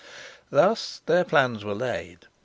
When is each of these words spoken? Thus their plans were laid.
Thus 0.49 1.01
their 1.05 1.23
plans 1.23 1.63
were 1.63 1.75
laid. 1.75 2.25